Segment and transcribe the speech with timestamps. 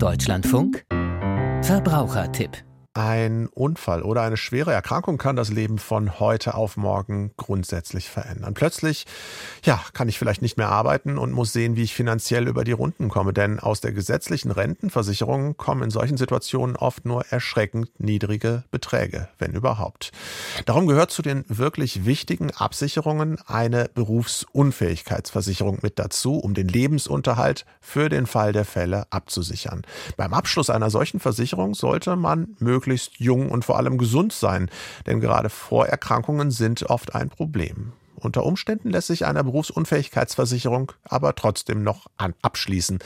[0.00, 0.84] Deutschlandfunk?
[1.62, 2.69] Verbrauchertipp
[3.00, 8.52] ein Unfall oder eine schwere Erkrankung kann das Leben von heute auf morgen grundsätzlich verändern.
[8.52, 9.06] Plötzlich,
[9.64, 12.72] ja, kann ich vielleicht nicht mehr arbeiten und muss sehen, wie ich finanziell über die
[12.72, 18.64] Runden komme, denn aus der gesetzlichen Rentenversicherung kommen in solchen Situationen oft nur erschreckend niedrige
[18.70, 20.12] Beträge, wenn überhaupt.
[20.66, 28.10] Darum gehört zu den wirklich wichtigen Absicherungen eine Berufsunfähigkeitsversicherung mit dazu, um den Lebensunterhalt für
[28.10, 29.82] den Fall der Fälle abzusichern.
[30.18, 34.68] Beim Abschluss einer solchen Versicherung sollte man möglichst möglichst jung und vor allem gesund sein,
[35.06, 37.92] denn gerade Vorerkrankungen sind oft ein Problem.
[38.16, 42.98] Unter Umständen lässt sich eine Berufsunfähigkeitsversicherung aber trotzdem noch abschließen.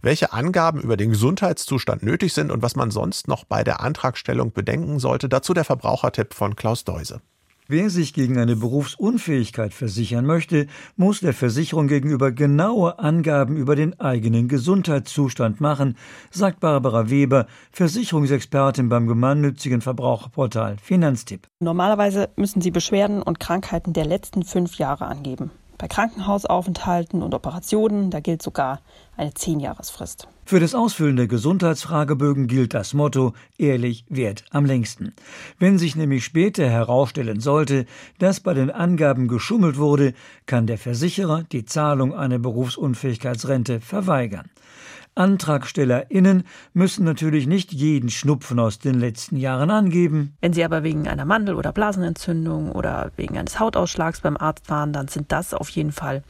[0.00, 4.52] Welche Angaben über den Gesundheitszustand nötig sind und was man sonst noch bei der Antragstellung
[4.52, 7.20] bedenken sollte, dazu der Verbrauchertipp von Klaus Deuse.
[7.68, 13.98] Wer sich gegen eine Berufsunfähigkeit versichern möchte, muss der Versicherung gegenüber genaue Angaben über den
[13.98, 15.96] eigenen Gesundheitszustand machen,
[16.30, 21.48] sagt Barbara Weber, Versicherungsexpertin beim gemeinnützigen Verbraucherportal Finanztipp.
[21.58, 25.50] Normalerweise müssen Sie Beschwerden und Krankheiten der letzten fünf Jahre angeben.
[25.78, 28.80] Bei Krankenhausaufenthalten und Operationen, da gilt sogar
[29.16, 30.26] eine Zehnjahresfrist.
[30.46, 35.12] Für das Ausfüllen der Gesundheitsfragebögen gilt das Motto ehrlich wert am längsten.
[35.58, 37.84] Wenn sich nämlich später herausstellen sollte,
[38.18, 40.14] dass bei den Angaben geschummelt wurde,
[40.46, 44.48] kann der Versicherer die Zahlung einer Berufsunfähigkeitsrente verweigern.
[45.16, 50.36] AntragstellerInnen müssen natürlich nicht jeden Schnupfen aus den letzten Jahren angeben.
[50.40, 54.92] Wenn sie aber wegen einer Mandel- oder Blasenentzündung oder wegen eines Hautausschlags beim Arzt waren,
[54.92, 56.22] dann sind das auf jeden Fall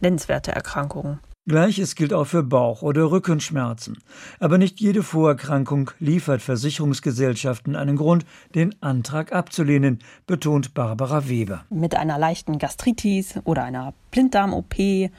[0.00, 1.18] nennenswerte Erkrankungen.
[1.46, 3.98] Gleiches gilt auch für Bauch- oder Rückenschmerzen.
[4.40, 11.66] Aber nicht jede Vorerkrankung liefert Versicherungsgesellschaften einen Grund, den Antrag abzulehnen, betont Barbara Weber.
[11.68, 15.10] Mit einer leichten Gastritis oder einer Blinddarm-OP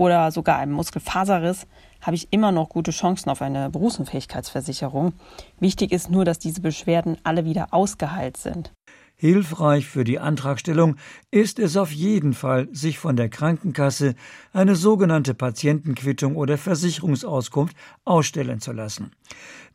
[0.00, 1.66] oder sogar einem Muskelfaserriss
[2.00, 5.12] habe ich immer noch gute Chancen auf eine Berufsunfähigkeitsversicherung.
[5.58, 8.72] Wichtig ist nur, dass diese Beschwerden alle wieder ausgeheilt sind.
[9.16, 10.96] Hilfreich für die Antragstellung
[11.30, 14.14] ist es auf jeden Fall, sich von der Krankenkasse
[14.54, 19.12] eine sogenannte Patientenquittung oder Versicherungsauskunft ausstellen zu lassen.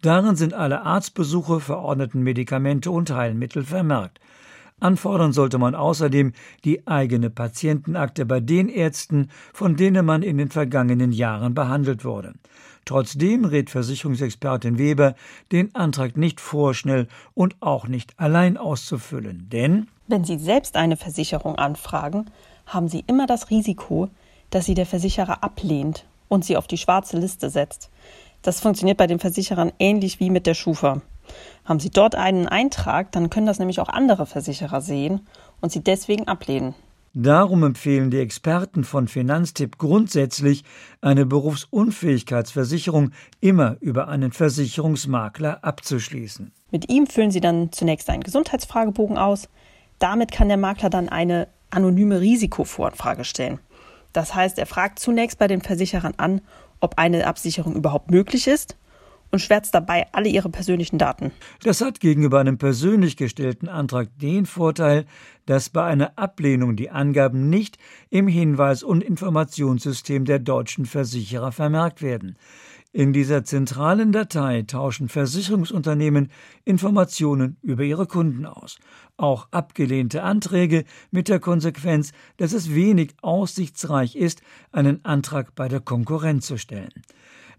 [0.01, 4.19] Darin sind alle Arztbesuche, verordneten Medikamente und Heilmittel vermerkt.
[4.85, 10.49] Anfordern sollte man außerdem die eigene Patientenakte bei den Ärzten, von denen man in den
[10.49, 12.33] vergangenen Jahren behandelt wurde.
[12.85, 15.15] Trotzdem rät Versicherungsexpertin Weber,
[15.51, 19.49] den Antrag nicht vorschnell und auch nicht allein auszufüllen.
[19.51, 22.29] Denn wenn Sie selbst eine Versicherung anfragen,
[22.67, 24.09] haben Sie immer das Risiko,
[24.51, 27.89] dass Sie der Versicherer ablehnt und Sie auf die schwarze Liste setzt.
[28.43, 31.01] Das funktioniert bei den Versicherern ähnlich wie mit der Schufa.
[31.63, 35.27] Haben Sie dort einen Eintrag, dann können das nämlich auch andere Versicherer sehen
[35.61, 36.75] und Sie deswegen ablehnen.
[37.17, 40.65] Darum empfehlen die Experten von Finanztipp grundsätzlich,
[40.99, 46.51] eine Berufsunfähigkeitsversicherung immer über einen Versicherungsmakler abzuschließen.
[46.71, 49.47] Mit ihm füllen Sie dann zunächst einen Gesundheitsfragebogen aus.
[49.97, 53.59] Damit kann der Makler dann eine anonyme Risikovoranfrage stellen.
[54.11, 56.41] Das heißt, er fragt zunächst bei den Versicherern an,
[56.81, 58.75] ob eine Absicherung überhaupt möglich ist
[59.35, 61.31] und schwärzt dabei alle ihre persönlichen Daten.
[61.61, 65.05] Das hat gegenüber einem persönlich gestellten Antrag den Vorteil,
[65.45, 67.77] dass bei einer Ablehnung die Angaben nicht
[68.09, 72.37] im Hinweis- und Informationssystem der deutschen Versicherer vermerkt werden.
[72.93, 76.31] In dieser zentralen Datei tauschen Versicherungsunternehmen
[76.63, 78.77] Informationen über ihre Kunden aus.
[79.17, 84.41] Auch abgelehnte Anträge mit der Konsequenz, dass es wenig aussichtsreich ist,
[84.71, 86.93] einen Antrag bei der Konkurrenz zu stellen.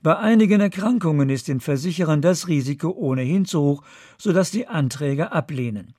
[0.02, 3.82] Bei einigen Erkrankungen ist den Versicherern das Risiko ohnehin zu hoch,
[4.18, 5.94] sodass die Anträge ablehnen.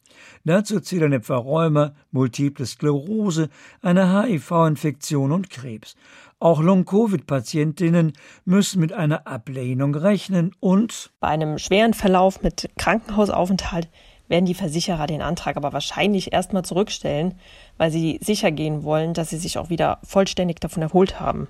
[0.46, 3.50] Dazu zählen etwa Rheuma, multiple Sklerose,
[3.81, 5.96] eine HIV-Infektion und Krebs.
[6.40, 8.13] Auch Long-Covid-Patientinnen
[8.46, 13.90] müssen mit einer Ablehnung rechnen und bei einem schweren Verlauf mit Krankenhausaufenthalt
[14.28, 17.40] werden die Versicherer den Antrag aber wahrscheinlich erstmal zurückstellen,
[17.78, 21.47] weil sie sicher gehen wollen, dass sie sich auch wieder vollständig davon erholt haben.